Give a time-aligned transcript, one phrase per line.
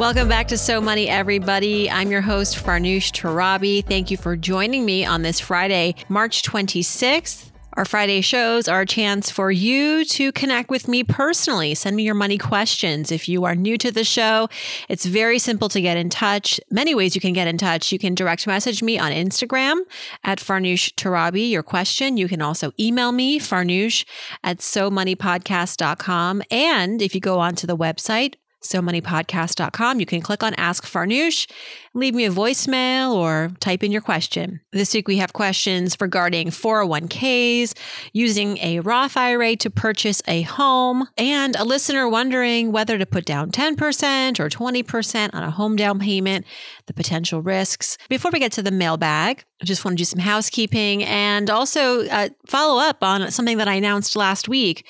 [0.00, 1.90] Welcome back to So Money, everybody.
[1.90, 3.84] I'm your host, Farnoosh Torabi.
[3.84, 7.50] Thank you for joining me on this Friday, March 26th.
[7.74, 11.74] Our Friday shows are a chance for you to connect with me personally.
[11.74, 13.12] Send me your money questions.
[13.12, 14.48] If you are new to the show,
[14.88, 16.58] it's very simple to get in touch.
[16.70, 17.92] Many ways you can get in touch.
[17.92, 19.80] You can direct message me on Instagram
[20.24, 22.16] at Farnoosh Torabi, your question.
[22.16, 24.06] You can also email me, farnoosh
[24.42, 26.42] at somoneypodcast.com.
[26.50, 30.00] And if you go onto the website, SoMoneyPodcast.com.
[30.00, 31.50] You can click on Ask Farnoosh,
[31.94, 34.60] leave me a voicemail, or type in your question.
[34.72, 37.74] This week we have questions regarding 401ks,
[38.12, 43.24] using a Roth IRA to purchase a home, and a listener wondering whether to put
[43.24, 46.46] down 10% or 20% on a home down payment,
[46.86, 47.96] the potential risks.
[48.08, 52.06] Before we get to the mailbag, I just want to do some housekeeping and also
[52.06, 54.86] uh, follow up on something that I announced last week,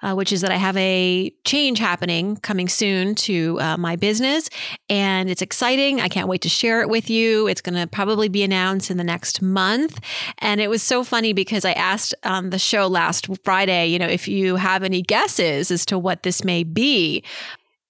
[0.00, 4.48] uh, which is that I have a change happening coming soon to uh, my business.
[4.88, 6.00] And it's exciting.
[6.00, 7.48] I can't wait to share it with you.
[7.48, 9.98] It's going to probably be announced in the next month.
[10.38, 14.06] And it was so funny because I asked on the show last Friday, you know,
[14.06, 17.24] if you have any guesses as to what this may be.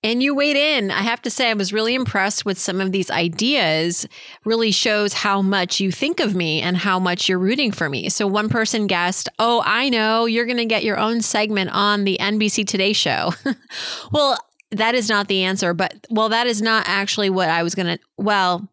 [0.05, 0.91] And you weighed in.
[0.91, 4.07] I have to say, I was really impressed with some of these ideas.
[4.45, 8.09] Really shows how much you think of me and how much you're rooting for me.
[8.09, 12.03] So, one person guessed, Oh, I know, you're going to get your own segment on
[12.03, 13.33] the NBC Today show.
[14.13, 14.37] well,
[14.73, 17.99] that is not the answer, but well, that is not actually what I was going
[17.99, 18.69] to, well,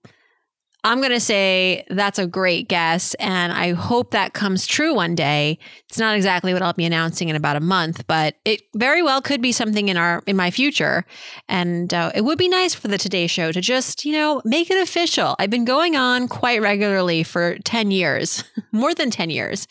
[0.84, 3.14] I'm going to say that's a great guess.
[3.16, 5.60] And I hope that comes true one day.
[5.90, 9.22] It's not exactly what I'll be announcing in about a month, but it very well
[9.22, 11.06] could be something in our, in my future.
[11.50, 14.72] And uh, it would be nice for the Today Show to just, you know, make
[14.72, 15.36] it official.
[15.38, 19.68] I've been going on quite regularly for 10 years, more than 10 years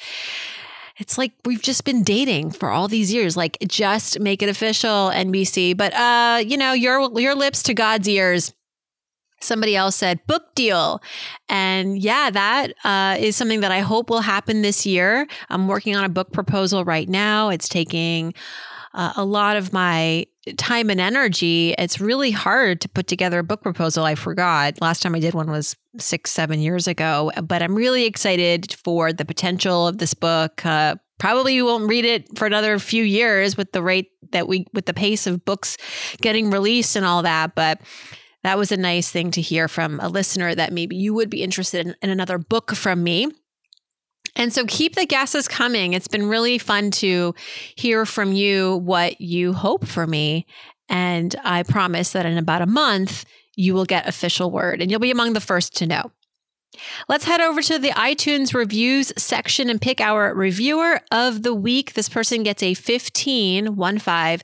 [0.98, 5.10] it's like we've just been dating for all these years like just make it official
[5.10, 8.52] nbc but uh you know your your lips to god's ears
[9.40, 11.00] Somebody else said book deal.
[11.48, 15.26] And yeah, that uh, is something that I hope will happen this year.
[15.48, 17.50] I'm working on a book proposal right now.
[17.50, 18.34] It's taking
[18.94, 20.26] uh, a lot of my
[20.56, 21.74] time and energy.
[21.78, 24.04] It's really hard to put together a book proposal.
[24.04, 24.80] I forgot.
[24.80, 27.30] Last time I did one was six, seven years ago.
[27.42, 30.64] But I'm really excited for the potential of this book.
[30.64, 34.66] Uh, probably you won't read it for another few years with the rate that we,
[34.72, 35.76] with the pace of books
[36.20, 37.54] getting released and all that.
[37.54, 37.80] But
[38.44, 41.42] that was a nice thing to hear from a listener that maybe you would be
[41.42, 43.28] interested in, in another book from me.
[44.36, 45.94] And so keep the guesses coming.
[45.94, 47.34] It's been really fun to
[47.74, 50.46] hear from you what you hope for me.
[50.88, 53.24] And I promise that in about a month,
[53.56, 56.12] you will get official word and you'll be among the first to know.
[57.08, 61.94] Let's head over to the iTunes reviews section and pick our reviewer of the week.
[61.94, 64.42] This person gets a 15, one five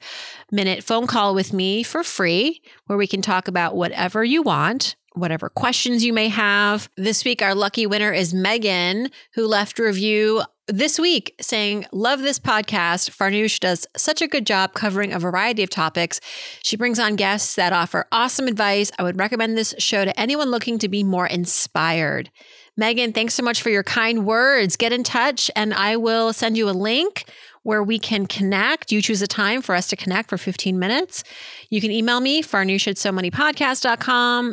[0.50, 4.96] minute phone call with me for free where we can talk about whatever you want
[5.14, 6.88] whatever questions you may have.
[6.96, 12.38] This week, our lucky winner is Megan, who left review this week saying, Love this
[12.38, 13.10] podcast.
[13.10, 16.20] Farnoosh does such a good job covering a variety of topics.
[16.62, 18.90] She brings on guests that offer awesome advice.
[18.98, 22.30] I would recommend this show to anyone looking to be more inspired.
[22.76, 24.76] Megan, thanks so much for your kind words.
[24.76, 27.24] Get in touch and I will send you a link
[27.64, 28.92] where we can connect.
[28.92, 31.24] You choose a time for us to connect for 15 minutes.
[31.70, 32.84] You can email me, farnoosh.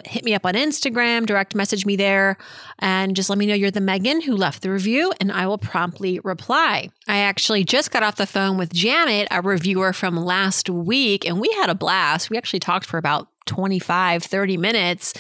[0.05, 2.37] Hit me up on Instagram, direct message me there,
[2.79, 5.57] and just let me know you're the Megan who left the review, and I will
[5.57, 6.89] promptly reply.
[7.07, 11.39] I actually just got off the phone with Janet, a reviewer from last week, and
[11.39, 12.29] we had a blast.
[12.29, 15.13] We actually talked for about 25, 30 minutes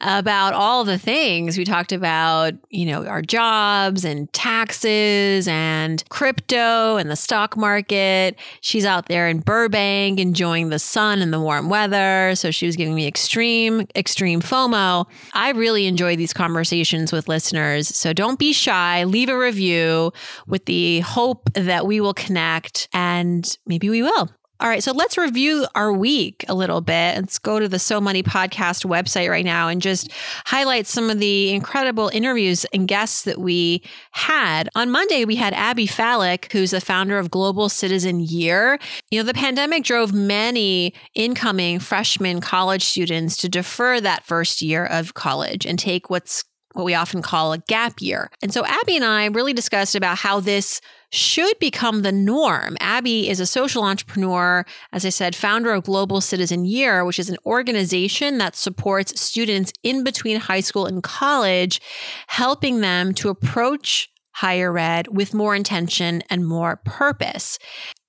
[0.00, 1.56] about all the things.
[1.58, 8.36] We talked about, you know, our jobs and taxes and crypto and the stock market.
[8.60, 12.34] She's out there in Burbank enjoying the sun and the warm weather.
[12.34, 15.06] So she was giving me extreme, extreme FOMO.
[15.32, 17.88] I really enjoy these conversations with listeners.
[17.88, 19.04] So don't be shy.
[19.04, 20.12] Leave a review
[20.46, 24.30] with the hope that we will connect and maybe we will.
[24.64, 27.16] All right, so let's review our week a little bit.
[27.16, 30.10] Let's go to the So Money podcast website right now and just
[30.46, 33.82] highlight some of the incredible interviews and guests that we
[34.12, 34.70] had.
[34.74, 38.78] On Monday, we had Abby Falik, who's the founder of Global Citizen Year.
[39.10, 44.86] You know, the pandemic drove many incoming freshman college students to defer that first year
[44.86, 46.42] of college and take what's
[46.74, 48.30] what we often call a gap year.
[48.42, 50.80] And so Abby and I really discussed about how this
[51.10, 52.76] should become the norm.
[52.80, 57.30] Abby is a social entrepreneur, as I said, founder of Global Citizen Year, which is
[57.30, 61.80] an organization that supports students in between high school and college,
[62.26, 67.58] helping them to approach higher ed with more intention and more purpose.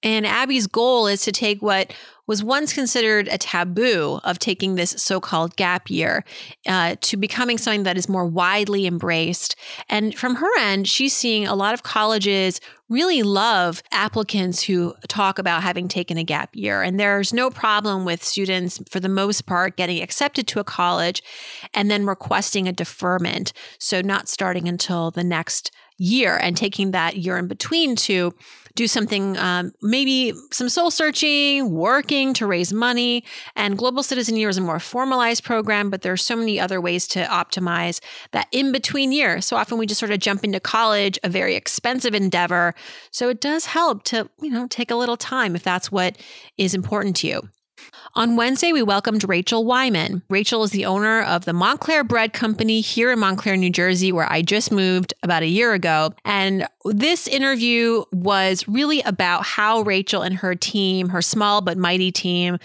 [0.06, 1.92] And Abby's goal is to take what
[2.28, 6.24] was once considered a taboo of taking this so called gap year
[6.68, 9.56] uh, to becoming something that is more widely embraced.
[9.90, 15.40] And from her end, she's seeing a lot of colleges really love applicants who talk
[15.40, 16.84] about having taken a gap year.
[16.84, 21.24] And there's no problem with students, for the most part, getting accepted to a college
[21.74, 23.54] and then requesting a deferment.
[23.80, 28.34] So, not starting until the next year and taking that year in between to
[28.76, 33.24] do something, um, maybe some soul searching, working to raise money.
[33.56, 36.82] And Global Citizen Year is a more formalized program, but there are so many other
[36.82, 38.02] ways to optimize
[38.32, 39.40] that in between year.
[39.40, 42.76] So often we just sort of jump into college, a very expensive endeavor.
[43.12, 46.18] So it does help to, you know, take a little time if that's what
[46.58, 47.50] is important to you.
[48.16, 50.24] On Wednesday, we welcomed Rachel Wyman.
[50.30, 54.32] Rachel is the owner of the Montclair Bread Company here in Montclair, New Jersey, where
[54.32, 56.14] I just moved about a year ago.
[56.24, 62.12] And this interview was really about how Rachel and her team, her small but mighty
[62.12, 62.58] team,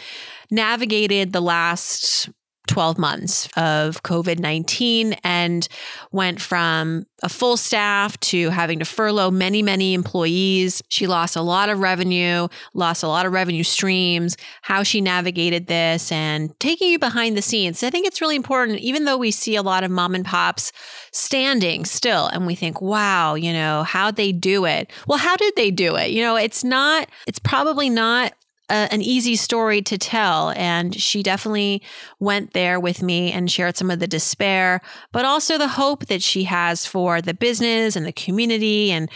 [0.51, 2.29] navigated the last
[2.71, 5.69] 12 months of COVID 19 and
[6.13, 10.81] went from a full staff to having to furlough many, many employees.
[10.89, 15.67] She lost a lot of revenue, lost a lot of revenue streams, how she navigated
[15.67, 17.83] this and taking you behind the scenes.
[17.83, 20.73] I think it's really important, even though we see a lot of mom and pops
[21.13, 24.93] standing still and we think, wow, you know, how'd they do it?
[25.09, 26.11] Well, how did they do it?
[26.13, 28.33] You know, it's not, it's probably not
[28.71, 30.51] a, an easy story to tell.
[30.51, 31.83] And she definitely
[32.19, 34.81] went there with me and shared some of the despair,
[35.13, 39.11] but also the hope that she has for the business and the community and,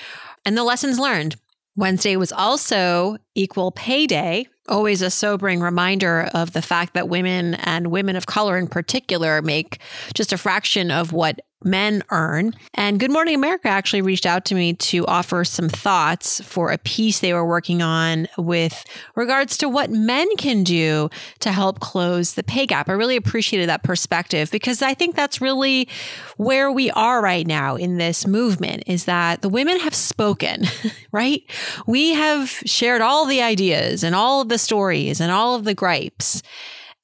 [0.44, 1.36] and the lessons learned.
[1.76, 7.54] Wednesday was also Equal Pay Day, always a sobering reminder of the fact that women
[7.54, 9.78] and women of color in particular make
[10.14, 12.54] just a fraction of what men earn.
[12.74, 16.78] And Good Morning America actually reached out to me to offer some thoughts for a
[16.78, 18.84] piece they were working on with
[19.14, 21.08] regards to what men can do
[21.40, 22.88] to help close the pay gap.
[22.88, 25.88] I really appreciated that perspective because I think that's really
[26.36, 30.64] where we are right now in this movement is that the women have spoken,
[31.12, 31.42] right?
[31.86, 35.74] We have shared all the ideas and all of the stories and all of the
[35.74, 36.42] gripes.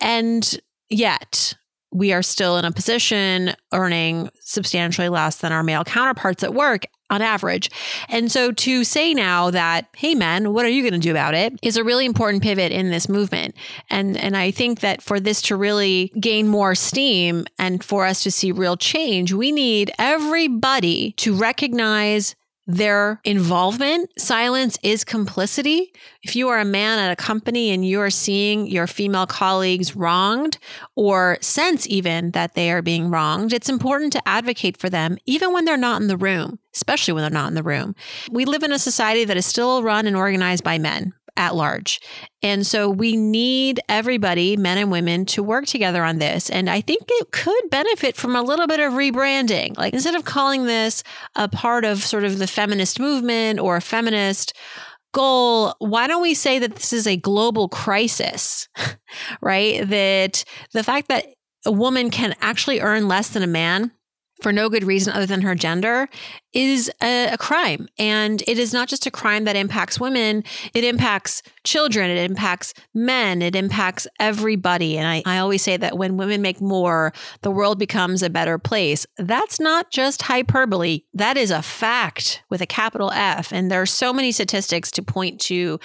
[0.01, 1.55] And yet,
[1.93, 6.85] we are still in a position earning substantially less than our male counterparts at work
[7.11, 7.71] on average.
[8.09, 11.35] And so to say now that, hey men, what are you going to do about
[11.35, 13.57] it is a really important pivot in this movement.
[13.91, 18.23] And and I think that for this to really gain more steam and for us
[18.23, 24.11] to see real change, we need everybody to recognize their involvement.
[24.19, 25.93] Silence is complicity.
[26.23, 29.97] If you are a man at a company and you are seeing your female colleagues
[29.97, 30.59] wronged
[30.95, 35.53] or sense even that they are being wronged, it's important to advocate for them, even
[35.53, 37.95] when they're not in the room, especially when they're not in the room.
[38.31, 42.01] We live in a society that is still run and organized by men at large.
[42.43, 46.51] And so we need everybody, men and women, to work together on this.
[46.51, 49.77] And I think it could benefit from a little bit of rebranding.
[49.79, 51.03] Like instead of calling this
[51.35, 54.53] a part of sort of the feminist movement or a feminist
[55.15, 58.69] goal, why don't we say that this is a global crisis,
[59.41, 59.89] right?
[59.89, 60.45] That
[60.75, 61.25] the fact that
[61.65, 63.93] a woman can actually earn less than a man
[64.43, 66.09] for no good reason other than her gender
[66.53, 67.89] is a, a, crime.
[67.99, 70.43] And it is not just a crime that impacts women,
[70.75, 74.99] it impacts children, it impacts men, it impacts everybody.
[74.99, 78.59] And I, I always say that when women make more, the world becomes a better
[78.59, 79.07] place.
[79.17, 83.53] That's not just hyperbole, that is a fact with a capital F.
[83.53, 85.79] And there are so many statistics to point to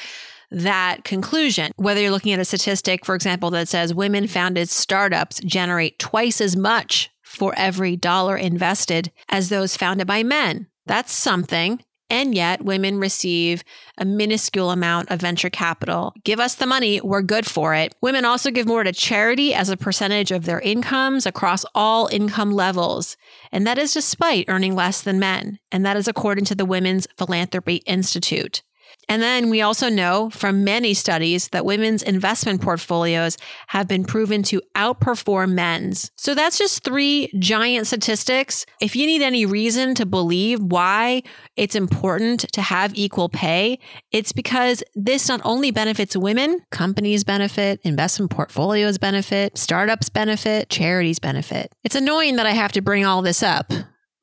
[0.52, 1.72] that conclusion.
[1.76, 6.40] Whether you're looking at a statistic, for example, that says women founded startups generate twice
[6.40, 10.68] as much for every dollar invested as those founded by men.
[10.86, 11.84] That's something.
[12.10, 13.64] And yet, women receive
[13.98, 16.14] a minuscule amount of venture capital.
[16.24, 17.96] Give us the money, we're good for it.
[18.00, 22.52] Women also give more to charity as a percentage of their incomes across all income
[22.52, 23.18] levels.
[23.52, 25.58] And that is despite earning less than men.
[25.72, 28.62] And that is according to the Women's Philanthropy Institute.
[29.08, 34.44] And then we also know from many studies that women's investment portfolios have been proven
[34.44, 36.12] to outperform men's.
[36.16, 38.66] So that's just three giant statistics.
[38.82, 41.24] If you need any reason to believe why
[41.56, 43.80] it's important to have equal pay,
[44.12, 51.20] it's because this not only benefits women, companies benefit, investment portfolios benefit, startups benefit, charities
[51.20, 51.72] benefit.
[51.84, 53.72] It's annoying that I have to bring all this up,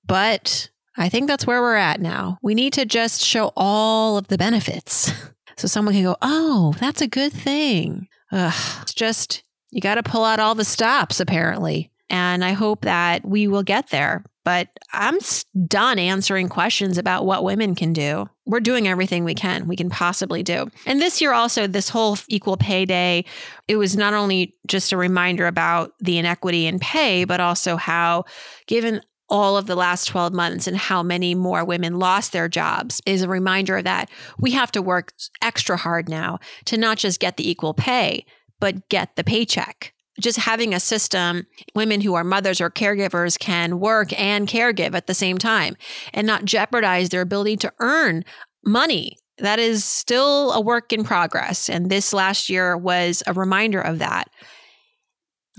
[0.05, 2.39] but I think that's where we're at now.
[2.43, 5.13] We need to just show all of the benefits
[5.57, 8.09] so someone can go, oh, that's a good thing.
[8.31, 11.91] Ugh, it's just, you got to pull out all the stops, apparently.
[12.11, 14.25] And I hope that we will get there.
[14.45, 15.19] But I'm
[15.67, 18.29] done answering questions about what women can do.
[18.45, 20.69] We're doing everything we can, we can possibly do.
[20.85, 23.25] And this year, also, this whole equal pay day,
[23.69, 28.25] it was not only just a reminder about the inequity in pay, but also how,
[28.67, 29.01] given
[29.33, 33.23] all of the last 12 months and how many more women lost their jobs is
[33.23, 37.39] a reminder of that we have to work extra hard now to not just get
[37.39, 38.27] the equal pay,
[38.61, 39.95] but get the paycheck.
[40.21, 45.07] Just having a system, women who are mothers or caregivers can work and caregive at
[45.07, 45.77] the same time
[46.13, 48.27] and not jeopardize their ability to earn
[48.63, 49.17] money.
[49.39, 51.71] That is still a work in progress.
[51.71, 54.29] And this last year was a reminder of that.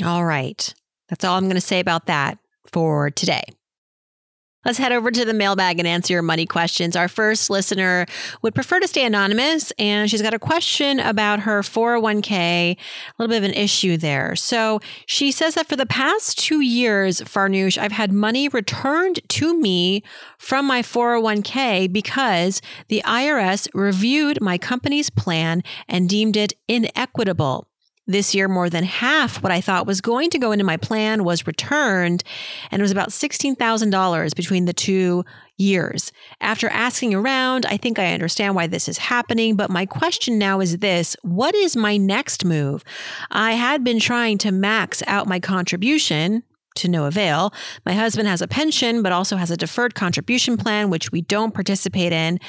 [0.06, 0.72] All right.
[1.10, 2.38] That's all I'm going to say about that
[2.72, 3.44] for today.
[4.66, 6.96] Let's head over to the mailbag and answer your money questions.
[6.96, 8.06] Our first listener
[8.42, 12.78] would prefer to stay anonymous, and she's got a question about her 401k, a
[13.20, 14.36] little bit of an issue there.
[14.36, 19.60] So she says that for the past two years, Farnoosh, I've had money returned to
[19.60, 20.02] me
[20.38, 27.68] from my 401k because the IRS reviewed my company's plan and deemed it inequitable.
[28.06, 31.24] This year, more than half what I thought was going to go into my plan
[31.24, 32.22] was returned,
[32.70, 35.24] and it was about $16,000 between the two
[35.58, 36.12] years.
[36.42, 40.60] After asking around, I think I understand why this is happening, but my question now
[40.60, 42.84] is this What is my next move?
[43.32, 46.44] I had been trying to max out my contribution
[46.76, 47.54] to no avail.
[47.86, 51.54] My husband has a pension, but also has a deferred contribution plan, which we don't
[51.54, 52.40] participate in.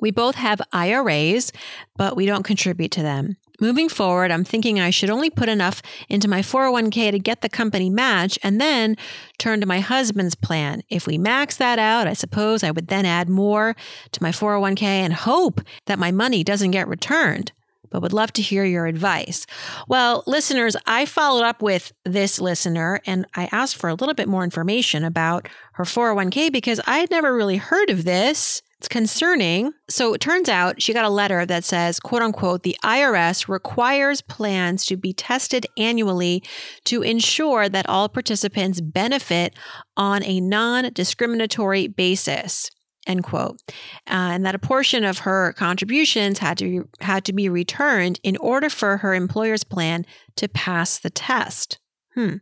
[0.00, 1.52] We both have IRAs,
[1.96, 3.36] but we don't contribute to them.
[3.60, 7.48] Moving forward, I'm thinking I should only put enough into my 401k to get the
[7.48, 8.96] company match and then
[9.36, 10.82] turn to my husband's plan.
[10.88, 13.74] If we max that out, I suppose I would then add more
[14.12, 17.52] to my 401k and hope that my money doesn't get returned
[17.90, 19.46] but would love to hear your advice.
[19.88, 24.28] Well, listeners, I followed up with this listener and I asked for a little bit
[24.28, 28.62] more information about her 401k because I had never really heard of this.
[28.78, 29.72] It's concerning.
[29.90, 34.22] So it turns out she got a letter that says, quote unquote, the IRS requires
[34.22, 36.44] plans to be tested annually
[36.84, 39.56] to ensure that all participants benefit
[39.96, 42.70] on a non discriminatory basis
[43.08, 43.72] end quote uh,
[44.06, 48.68] and that a portion of her contributions had to had to be returned in order
[48.68, 50.04] for her employer's plan
[50.36, 51.78] to pass the test
[52.18, 52.38] Hmm.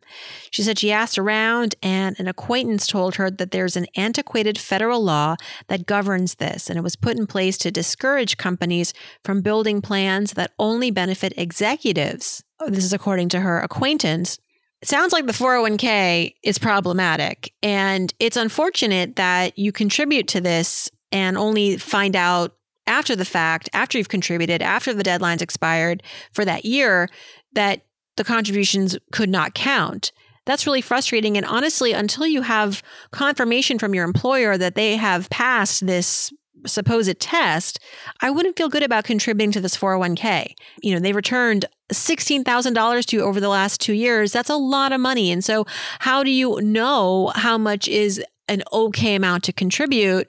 [0.51, 5.05] She said she asked around, and an acquaintance told her that there's an antiquated federal
[5.05, 9.83] law that governs this, and it was put in place to discourage companies from building
[9.83, 12.43] plans that only benefit executives.
[12.67, 14.39] This is according to her acquaintance.
[14.81, 20.91] It sounds like the 401k is problematic, and it's unfortunate that you contribute to this
[21.13, 22.57] and only find out
[22.87, 26.03] after the fact, after you've contributed, after the deadline's expired
[26.33, 27.11] for that year,
[27.53, 27.86] that
[28.17, 30.13] the contributions could not count.
[30.45, 31.37] That's really frustrating.
[31.37, 36.33] And honestly, until you have confirmation from your employer that they have passed this
[36.65, 37.79] supposed test,
[38.21, 40.55] I wouldn't feel good about contributing to this 401k.
[40.83, 44.33] You know, they returned $16,000 to you over the last two years.
[44.33, 45.31] That's a lot of money.
[45.31, 45.67] And so,
[46.01, 50.29] how do you know how much is an okay amount to contribute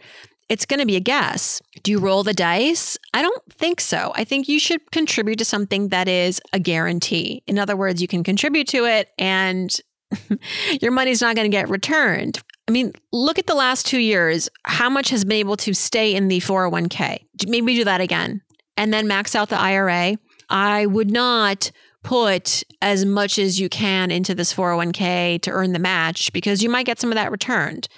[0.50, 1.62] it's going to be a guess.
[1.84, 2.98] Do you roll the dice?
[3.14, 4.14] I don't think so.
[4.16, 7.44] I think you should contribute to something that is a guarantee.
[7.48, 9.76] In other words, you can contribute to it and
[10.82, 12.42] your money's not going to get returned.
[12.68, 14.50] I mean, look at the last two years.
[14.64, 17.20] How much has been able to stay in the 401k?
[17.48, 18.42] Maybe do that again
[18.78, 20.18] and then max out the IRA.
[20.50, 21.72] I would not
[22.04, 26.70] put as much as you can into this 401k to earn the match because you
[26.70, 27.90] might get some of that returned.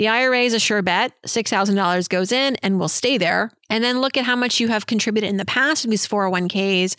[0.00, 1.12] The IRA is a sure bet.
[1.26, 3.50] $6,000 goes in and will stay there.
[3.68, 6.96] And then look at how much you have contributed in the past in these 401ks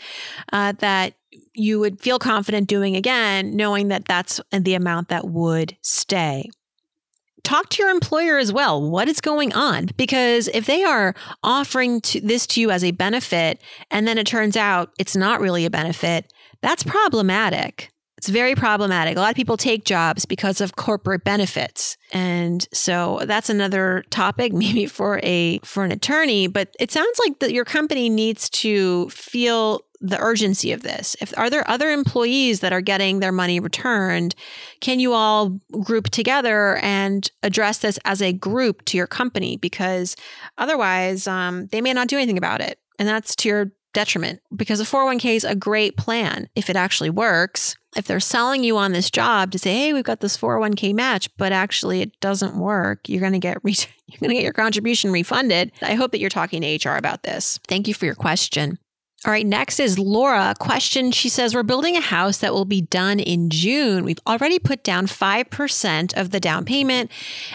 [0.54, 1.16] uh, that
[1.56, 6.48] you would feel confident doing again, knowing that that's the amount that would stay
[7.44, 8.88] talk to your employer as well.
[8.88, 9.90] What is going on?
[9.98, 14.28] Because if they are offering to, this to you as a benefit and then it
[14.28, 16.32] turns out it's not really a benefit,
[16.62, 17.90] that's problematic
[18.22, 19.18] It's very problematic.
[19.18, 21.98] A lot of people take jobs because of corporate benefits.
[22.14, 27.40] And so that's another topic maybe for a for an attorney, but it sounds like
[27.40, 31.16] that your company needs to feel the urgency of this.
[31.20, 34.36] If are there other employees that are getting their money returned,
[34.82, 40.16] can you all group together and address this as a group to your company because
[40.60, 42.78] otherwise um, they may not do anything about it.
[43.00, 47.10] And that's to your detriment because a 401k is a great plan if it actually
[47.10, 47.76] works.
[47.96, 51.30] If they're selling you on this job to say, "Hey, we've got this 401k match,"
[51.38, 53.76] but actually it doesn't work, you're going to get re-
[54.08, 55.72] you're going to get your contribution refunded.
[55.82, 57.60] I hope that you're talking to HR about this.
[57.68, 58.78] Thank you for your question.
[59.24, 60.56] All right, next is Laura.
[60.60, 64.04] Question She says, We're building a house that will be done in June.
[64.04, 67.12] We've already put down 5% of the down payment.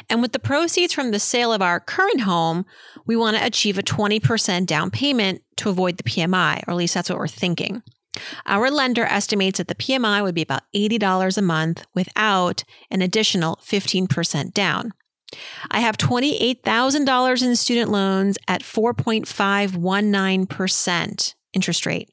[0.08, 2.66] And with the proceeds from the sale of our current home,
[3.04, 6.94] we want to achieve a 20% down payment to avoid the PMI, or at least
[6.94, 7.82] that's what we're thinking.
[8.46, 13.58] Our lender estimates that the PMI would be about $80 a month without an additional
[13.64, 14.92] 15% down.
[15.68, 22.10] I have $28,000 in student loans at 4.519% interest rate,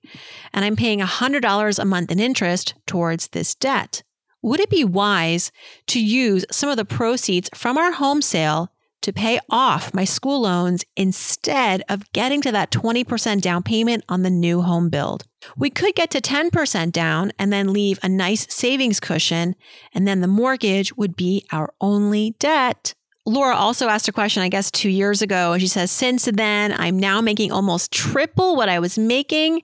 [0.53, 4.01] and I'm paying $100 a month in interest towards this debt.
[4.41, 5.51] Would it be wise
[5.87, 8.69] to use some of the proceeds from our home sale
[9.01, 14.23] to pay off my school loans instead of getting to that 20% down payment on
[14.23, 15.25] the new home build?
[15.57, 19.55] We could get to 10% down and then leave a nice savings cushion,
[19.93, 22.95] and then the mortgage would be our only debt.
[23.25, 25.53] Laura also asked a question, I guess, two years ago.
[25.53, 29.61] And she says, Since then, I'm now making almost triple what I was making.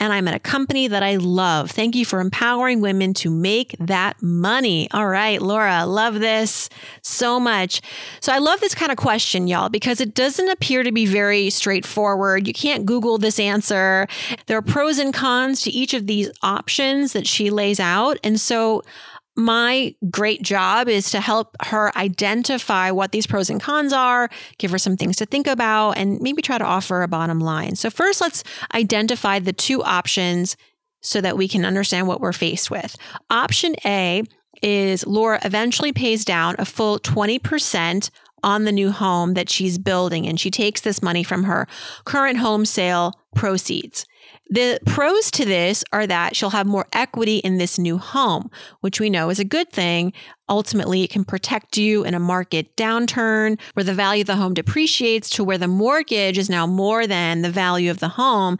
[0.00, 1.70] And I'm at a company that I love.
[1.70, 4.90] Thank you for empowering women to make that money.
[4.90, 6.68] All right, Laura, love this
[7.02, 7.80] so much.
[8.20, 11.48] So I love this kind of question, y'all, because it doesn't appear to be very
[11.50, 12.48] straightforward.
[12.48, 14.08] You can't Google this answer.
[14.46, 18.18] There are pros and cons to each of these options that she lays out.
[18.24, 18.82] And so
[19.36, 24.70] my great job is to help her identify what these pros and cons are, give
[24.70, 27.74] her some things to think about, and maybe try to offer a bottom line.
[27.74, 30.56] So, first, let's identify the two options
[31.00, 32.96] so that we can understand what we're faced with.
[33.28, 34.22] Option A
[34.62, 38.10] is Laura eventually pays down a full 20%
[38.42, 41.66] on the new home that she's building, and she takes this money from her
[42.04, 44.06] current home sale proceeds.
[44.50, 49.00] The pros to this are that she'll have more equity in this new home, which
[49.00, 50.12] we know is a good thing.
[50.48, 54.52] Ultimately, it can protect you in a market downturn where the value of the home
[54.52, 58.58] depreciates to where the mortgage is now more than the value of the home.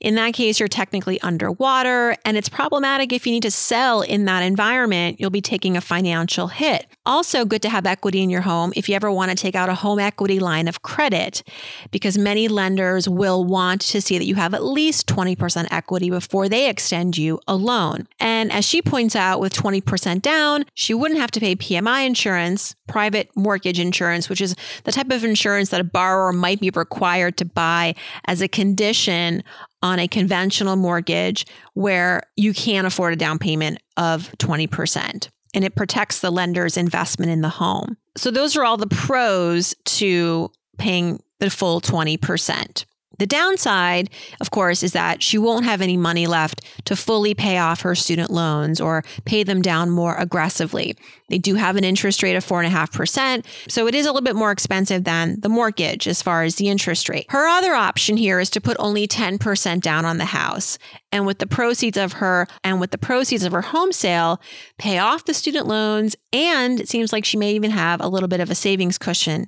[0.00, 4.24] In that case, you're technically underwater, and it's problematic if you need to sell in
[4.26, 5.18] that environment.
[5.18, 6.86] You'll be taking a financial hit.
[7.04, 9.68] Also, good to have equity in your home if you ever want to take out
[9.68, 11.42] a home equity line of credit,
[11.90, 16.48] because many lenders will want to see that you have at least 20% equity before
[16.48, 18.06] they extend you a loan.
[18.20, 22.74] And as she points out, with 20% down, she wouldn't have to pay PMI insurance,
[22.86, 27.36] private mortgage insurance, which is the type of insurance that a borrower might be required
[27.38, 27.94] to buy
[28.26, 29.42] as a condition
[29.82, 35.74] on a conventional mortgage where you can't afford a down payment of 20% and it
[35.74, 37.96] protects the lender's investment in the home.
[38.16, 42.84] So, those are all the pros to paying the full 20%.
[43.18, 47.58] The downside, of course, is that she won't have any money left to fully pay
[47.58, 50.96] off her student loans or pay them down more aggressively.
[51.28, 54.52] They do have an interest rate of 4.5%, so it is a little bit more
[54.52, 57.26] expensive than the mortgage as far as the interest rate.
[57.30, 60.78] Her other option here is to put only 10% down on the house.
[61.10, 64.40] And with the proceeds of her and with the proceeds of her home sale,
[64.78, 68.28] pay off the student loans, and it seems like she may even have a little
[68.28, 69.46] bit of a savings cushion.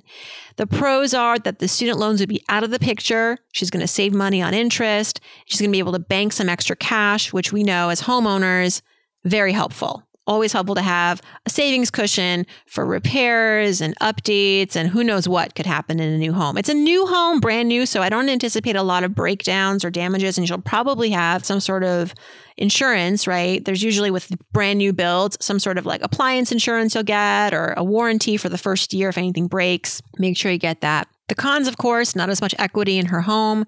[0.59, 3.37] The pros are that the student loans would be out of the picture.
[3.53, 5.21] She's going to save money on interest.
[5.45, 8.81] She's going to be able to bank some extra cash, which we know as homeowners,
[9.23, 15.03] very helpful always helpful to have a savings cushion for repairs and updates and who
[15.03, 16.55] knows what could happen in a new home.
[16.55, 19.89] It's a new home, brand new, so I don't anticipate a lot of breakdowns or
[19.89, 22.13] damages, and you'll probably have some sort of
[22.57, 23.65] insurance, right?
[23.65, 27.73] There's usually with brand new builds, some sort of like appliance insurance you'll get or
[27.75, 29.99] a warranty for the first year if anything breaks.
[30.19, 31.07] Make sure you get that.
[31.27, 33.65] The cons, of course, not as much equity in her home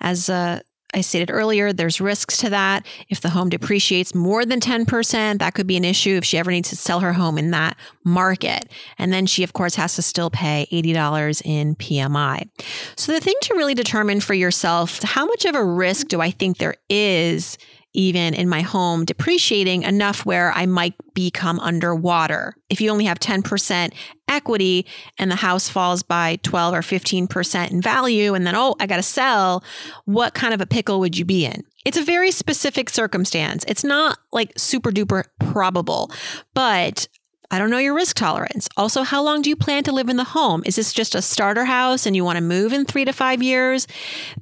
[0.00, 0.60] as uh,
[0.98, 2.84] I stated earlier, there's risks to that.
[3.08, 6.50] If the home depreciates more than 10%, that could be an issue if she ever
[6.50, 8.70] needs to sell her home in that market.
[8.98, 12.48] And then she, of course, has to still pay $80 in PMI.
[12.96, 16.30] So the thing to really determine for yourself, how much of a risk do I
[16.32, 17.56] think there is
[17.94, 22.54] even in my home depreciating enough where I might become underwater.
[22.68, 23.92] If you only have 10%
[24.28, 24.86] equity
[25.18, 28.96] and the house falls by 12 or 15% in value, and then, oh, I got
[28.96, 29.64] to sell,
[30.04, 31.64] what kind of a pickle would you be in?
[31.84, 33.64] It's a very specific circumstance.
[33.66, 36.10] It's not like super duper probable,
[36.54, 37.08] but
[37.50, 38.68] I don't know your risk tolerance.
[38.76, 40.62] Also, how long do you plan to live in the home?
[40.66, 43.42] Is this just a starter house and you want to move in three to five
[43.42, 43.86] years?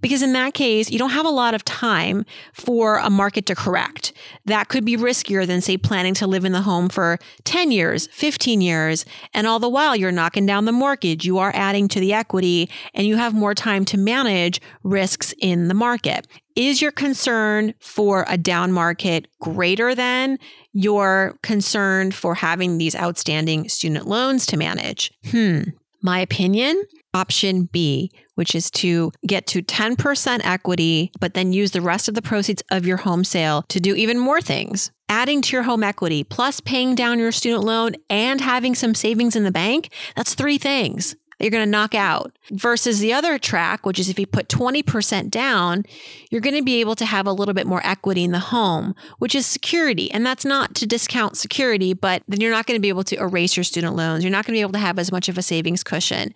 [0.01, 3.55] Because in that case, you don't have a lot of time for a market to
[3.55, 4.13] correct.
[4.45, 8.09] That could be riskier than, say, planning to live in the home for 10 years,
[8.09, 9.05] 15 years.
[9.33, 12.69] And all the while, you're knocking down the mortgage, you are adding to the equity,
[12.93, 16.27] and you have more time to manage risks in the market.
[16.57, 20.39] Is your concern for a down market greater than
[20.77, 25.11] your concern for having these outstanding student loans to manage?
[25.31, 25.61] Hmm.
[26.03, 26.85] My opinion,
[27.15, 32.15] option B, which is to get to 10% equity, but then use the rest of
[32.15, 34.93] the proceeds of your home sale to do even more things.
[35.09, 39.35] Adding to your home equity, plus paying down your student loan and having some savings
[39.35, 43.85] in the bank, that's three things you're going to knock out versus the other track,
[43.85, 45.85] which is if you put 20% down,
[46.31, 48.95] you're going to be able to have a little bit more equity in the home,
[49.19, 50.11] which is security.
[50.11, 53.21] And that's not to discount security, but then you're not going to be able to
[53.21, 54.25] erase your student loans.
[54.25, 56.33] You're not going to be able to have as much of a savings cushion.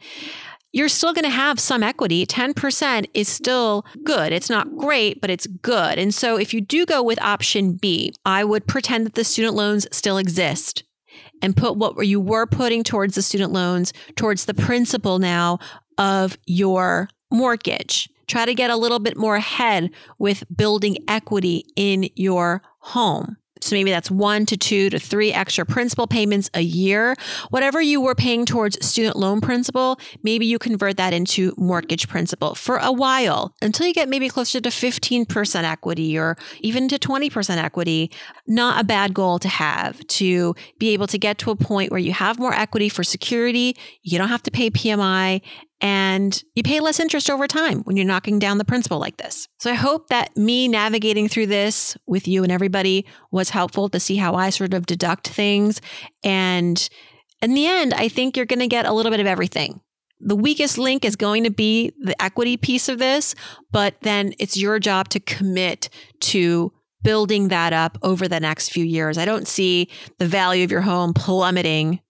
[0.72, 2.24] You're still going to have some equity.
[2.24, 4.32] 10% is still good.
[4.32, 5.98] It's not great, but it's good.
[5.98, 9.54] And so if you do go with option B, I would pretend that the student
[9.54, 10.84] loans still exist
[11.42, 15.58] and put what you were putting towards the student loans towards the principal now
[15.98, 18.08] of your mortgage.
[18.26, 23.36] Try to get a little bit more ahead with building equity in your home.
[23.62, 27.14] So maybe that's one to two to three extra principal payments a year.
[27.50, 32.54] Whatever you were paying towards student loan principal, maybe you convert that into mortgage principal
[32.54, 37.56] for a while until you get maybe closer to 15% equity or even to 20%
[37.56, 38.10] equity.
[38.46, 42.00] Not a bad goal to have to be able to get to a point where
[42.00, 43.76] you have more equity for security.
[44.02, 45.42] You don't have to pay PMI
[45.80, 49.48] and you pay less interest over time when you're knocking down the principal like this.
[49.58, 54.00] So I hope that me navigating through this with you and everybody was helpful to
[54.00, 55.80] see how I sort of deduct things.
[56.22, 56.88] And
[57.40, 59.80] in the end, I think you're going to get a little bit of everything.
[60.20, 63.34] The weakest link is going to be the equity piece of this,
[63.70, 65.88] but then it's your job to commit
[66.20, 69.16] to building that up over the next few years.
[69.16, 69.88] I don't see
[70.18, 72.00] the value of your home plummeting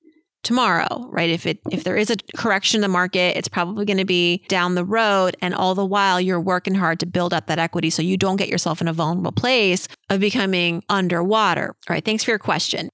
[0.42, 1.30] tomorrow, right?
[1.30, 4.44] If it if there is a correction in the market, it's probably going to be
[4.48, 7.90] down the road and all the while you're working hard to build up that equity
[7.90, 11.68] so you don't get yourself in a vulnerable place of becoming underwater.
[11.88, 12.90] All right, thanks for your question.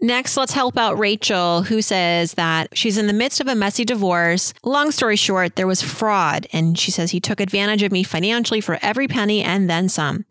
[0.00, 3.84] Next, let's help out Rachel, who says that she's in the midst of a messy
[3.84, 4.54] divorce.
[4.62, 8.60] Long story short, there was fraud, and she says he took advantage of me financially
[8.60, 10.24] for every penny and then some.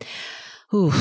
[0.74, 0.92] Ooh,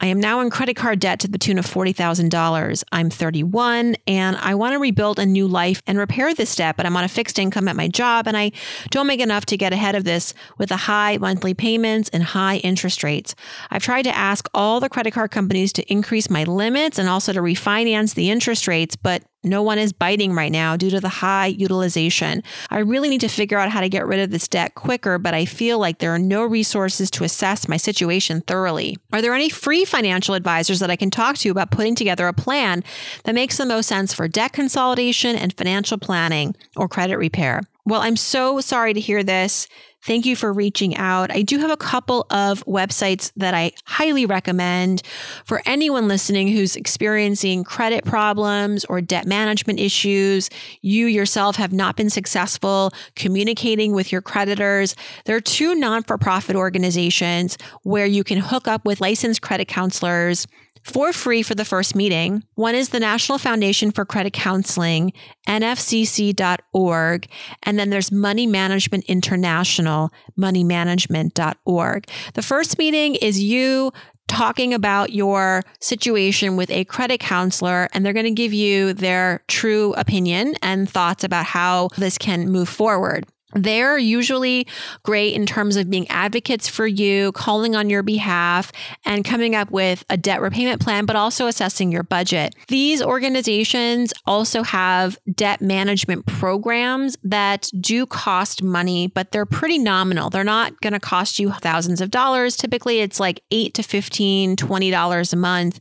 [0.00, 2.84] I am now in credit card debt to the tune of $40,000.
[2.92, 6.86] I'm 31 and I want to rebuild a new life and repair this debt, but
[6.86, 8.52] I'm on a fixed income at my job and I
[8.90, 12.58] don't make enough to get ahead of this with the high monthly payments and high
[12.58, 13.34] interest rates.
[13.68, 17.32] I've tried to ask all the credit card companies to increase my limits and also
[17.32, 21.08] to refinance the interest rates, but no one is biting right now due to the
[21.08, 22.42] high utilization.
[22.70, 25.34] I really need to figure out how to get rid of this debt quicker, but
[25.34, 28.96] I feel like there are no resources to assess my situation thoroughly.
[29.12, 32.32] Are there any free financial advisors that I can talk to about putting together a
[32.32, 32.82] plan
[33.24, 37.62] that makes the most sense for debt consolidation and financial planning or credit repair?
[37.84, 39.68] Well, I'm so sorry to hear this.
[40.06, 41.32] Thank you for reaching out.
[41.32, 45.02] I do have a couple of websites that I highly recommend
[45.44, 50.48] for anyone listening who's experiencing credit problems or debt management issues.
[50.80, 54.94] You yourself have not been successful communicating with your creditors.
[55.24, 59.66] There are two non for profit organizations where you can hook up with licensed credit
[59.66, 60.46] counselors
[60.86, 62.44] for free for the first meeting.
[62.54, 65.12] One is the National Foundation for Credit Counseling,
[65.48, 67.26] nfcc.org.
[67.64, 72.08] And then there's Money Management International, moneymanagement.org.
[72.34, 73.92] The first meeting is you
[74.28, 79.42] talking about your situation with a credit counselor, and they're going to give you their
[79.48, 83.26] true opinion and thoughts about how this can move forward.
[83.56, 84.66] They're usually
[85.02, 88.70] great in terms of being advocates for you, calling on your behalf,
[89.04, 92.54] and coming up with a debt repayment plan, but also assessing your budget.
[92.68, 100.30] These organizations also have debt management programs that do cost money, but they're pretty nominal.
[100.30, 102.56] They're not going to cost you thousands of dollars.
[102.56, 105.80] Typically, it's like 8 to 15, $20 a month.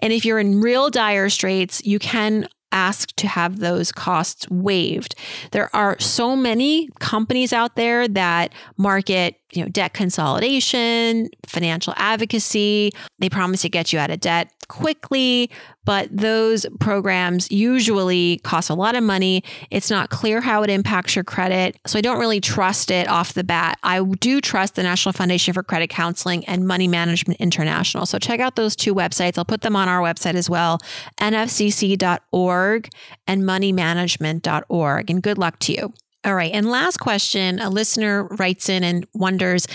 [0.00, 5.14] And if you're in real dire straits, you can ask to have those costs waived.
[5.52, 12.90] There are so many companies out there that market, you know, debt consolidation, financial advocacy.
[13.20, 15.50] They promise to get you out of debt quickly,
[15.84, 19.44] but those programs usually cost a lot of money.
[19.70, 21.78] It's not clear how it impacts your credit.
[21.86, 23.78] So I don't really trust it off the bat.
[23.84, 28.04] I do trust the National Foundation for Credit Counseling and Money Management International.
[28.04, 29.38] So check out those two websites.
[29.38, 30.80] I'll put them on our website as well
[31.20, 32.88] nfcc.org
[33.26, 35.10] and moneymanagement.org.
[35.10, 35.92] And good luck to you.
[36.24, 36.52] All right.
[36.52, 39.66] And last question a listener writes in and wonders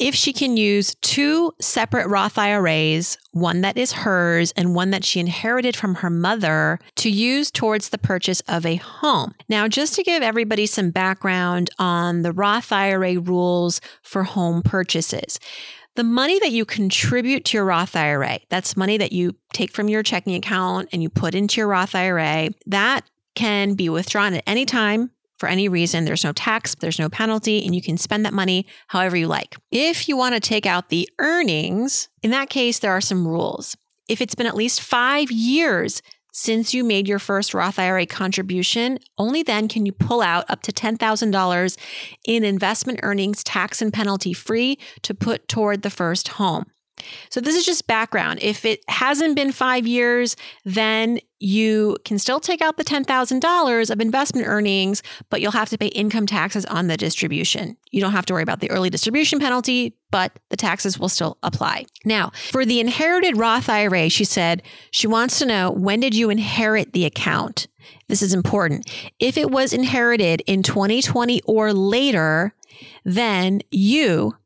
[0.00, 5.04] if she can use two separate Roth IRAs, one that is hers and one that
[5.04, 9.34] she inherited from her mother, to use towards the purchase of a home.
[9.50, 15.38] Now, just to give everybody some background on the Roth IRA rules for home purchases.
[15.96, 19.90] The money that you contribute to your Roth IRA, that's money that you take from
[19.90, 23.02] your checking account and you put into your Roth IRA, that
[23.34, 25.10] can be withdrawn at any time
[25.40, 26.04] for any reason.
[26.04, 29.56] There's no tax, there's no penalty, and you can spend that money however you like.
[29.72, 33.74] If you want to take out the earnings, in that case, there are some rules.
[34.06, 38.98] If it's been at least five years since you made your first Roth IRA contribution,
[39.16, 41.78] only then can you pull out up to $10,000
[42.26, 46.66] in investment earnings, tax and penalty free, to put toward the first home.
[47.28, 48.40] So, this is just background.
[48.42, 54.00] If it hasn't been five years, then you can still take out the $10,000 of
[54.00, 57.78] investment earnings, but you'll have to pay income taxes on the distribution.
[57.90, 61.38] You don't have to worry about the early distribution penalty, but the taxes will still
[61.42, 61.86] apply.
[62.04, 66.28] Now, for the inherited Roth IRA, she said she wants to know when did you
[66.28, 67.68] inherit the account?
[68.08, 68.90] This is important.
[69.18, 72.54] If it was inherited in 2020 or later,
[73.04, 74.36] then you,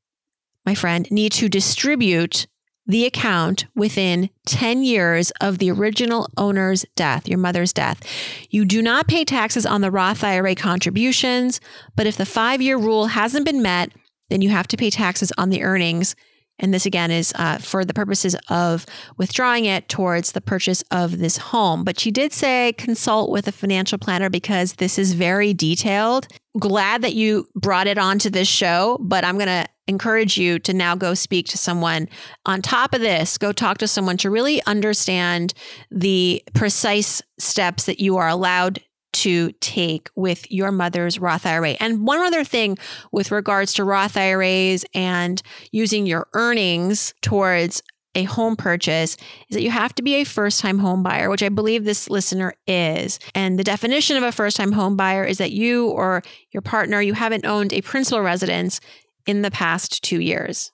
[0.67, 2.47] my friend, need to distribute
[2.87, 8.03] the account within 10 years of the original owner's death, your mother's death.
[8.51, 11.61] You do not pay taxes on the Roth IRA contributions,
[11.97, 13.91] but if the five year rule hasn't been met,
[14.29, 16.15] then you have to pay taxes on the earnings.
[16.59, 18.87] And this again is uh, for the purposes of
[19.17, 21.85] withdrawing it towards the purchase of this home.
[21.85, 26.29] But she did say consult with a financial planner because this is very detailed.
[26.59, 30.73] Glad that you brought it onto this show, but I'm going to encourage you to
[30.73, 32.09] now go speak to someone.
[32.47, 35.53] On top of this, go talk to someone to really understand
[35.91, 38.81] the precise steps that you are allowed
[39.25, 41.77] to take with your mother's Roth IRA.
[41.81, 42.77] And one other thing
[43.11, 45.41] with regards to Roth IRAs and
[45.73, 47.83] using your earnings towards
[48.15, 49.17] a home purchase
[49.49, 52.11] is that you have to be a first time home buyer, which I believe this
[52.11, 53.19] listener is.
[53.35, 57.01] And the definition of a first time home buyer is that you or your partner,
[57.01, 58.79] you haven't owned a principal residence
[59.27, 60.71] in the past two years.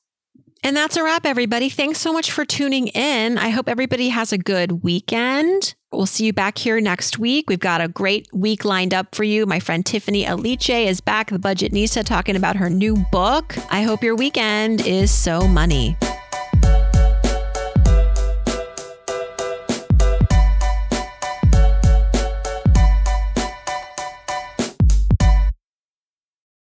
[0.64, 1.68] And that's a wrap, everybody.
[1.68, 3.38] Thanks so much for tuning in.
[3.38, 5.76] I hope everybody has a good weekend.
[5.92, 7.48] We'll see you back here next week.
[7.48, 9.44] We've got a great week lined up for you.
[9.44, 13.56] My friend Tiffany Aliche is back, the Budgetnista, talking about her new book.
[13.72, 15.96] I hope your weekend is so money.